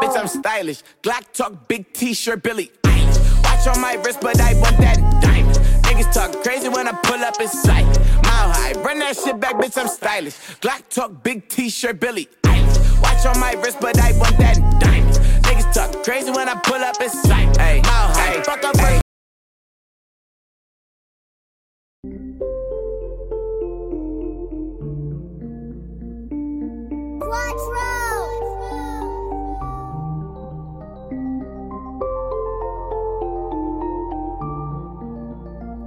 [0.00, 0.82] bitch, I'm stylish.
[1.02, 3.44] Glock talk, big t-shirt, Billie Eilish.
[3.44, 5.56] Watch on my wrist, but I want that diamond.
[5.84, 7.86] Niggas talk crazy when I pull up in sight.
[8.22, 10.34] Mile high, run that shit back, bitch, I'm stylish.
[10.60, 13.02] Glock talk, big t-shirt, Billie Eilish.
[13.02, 15.14] Watch on my wrist, but I want that diamond.
[15.44, 17.56] Niggas talk crazy when I pull up in sight.
[17.56, 19.00] Hey, mile high, fuck up, ay.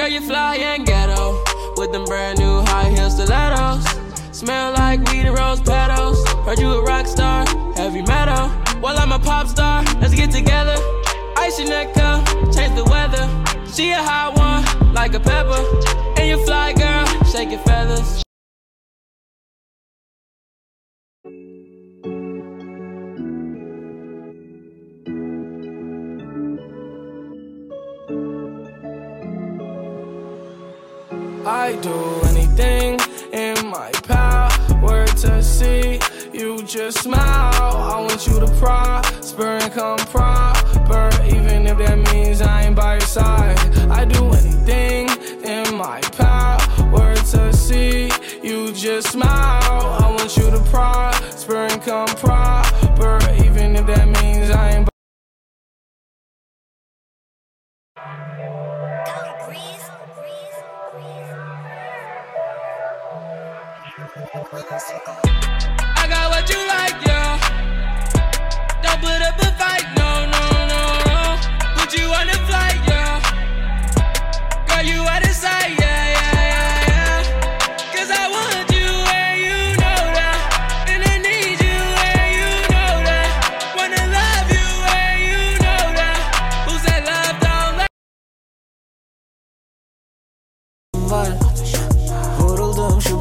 [0.00, 1.44] Girl, you fly and ghetto
[1.76, 3.84] with them brand new high heel stilettos.
[4.32, 6.26] Smell like weed and rose petals.
[6.46, 8.50] Heard you a rock star, heavy metal.
[8.80, 10.76] Well, I'm a pop star, let's get together.
[11.36, 13.28] Ice your neck up, change the weather.
[13.74, 15.62] She a hot one, like a pepper.
[16.16, 18.22] And you fly, girl, shake your feathers.
[31.46, 33.00] I do anything
[33.32, 35.98] in my power to see
[36.32, 37.20] you just smile.
[37.22, 42.94] I want you to prosper and come proper, even if that means I ain't by
[42.94, 43.58] your side.
[43.90, 45.08] I do anything
[45.42, 48.10] in my power to see
[48.42, 49.69] you just smile.
[64.32, 66.50] I got what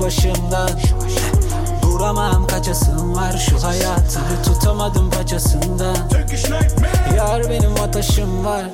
[0.09, 0.98] başımdan.
[2.09, 5.95] Duramam kaçasım var Şu hayatı bir tutamadım paçasından.
[7.15, 8.65] Yar benim ataşım var.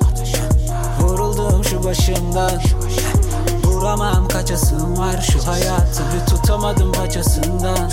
[0.99, 2.61] Vuruldum şu başımdan.
[3.63, 7.89] Duramam kaçasım var Şu hayatı bir tutamadım paçasından.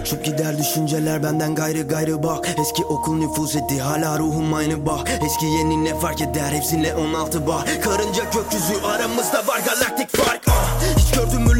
[0.00, 2.48] Uçup gider düşünceler benden gayrı gayrı bak.
[2.60, 5.10] Eski okul nüfuz etti hala ruhum aynı bak.
[5.26, 10.40] Eski yeni ne fark eder hepsine 16 bar Karınca gökyüzü aramızda var galaktik fark.
[10.48, 10.80] Ah.
[10.96, 11.15] Hiç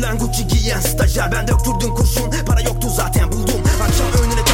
[0.06, 2.30] lan Gucci giyen stajyer Ben döktürdüm kurşun.
[2.46, 3.60] Para yoktu zaten buldum.
[3.82, 4.45] Akşam önüne takıldı ama ne